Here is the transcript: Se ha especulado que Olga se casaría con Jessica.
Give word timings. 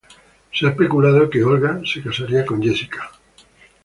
Se 0.51 0.65
ha 0.65 0.69
especulado 0.69 1.29
que 1.29 1.43
Olga 1.43 1.79
se 1.85 2.01
casaría 2.01 2.43
con 2.43 2.59
Jessica. 2.59 3.11